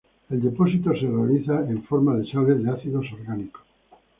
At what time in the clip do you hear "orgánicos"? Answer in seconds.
3.13-3.61